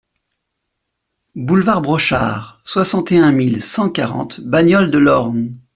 [1.35, 5.51] Boulevard Brochard, soixante et un mille cent quarante Bagnoles-de-l'Orne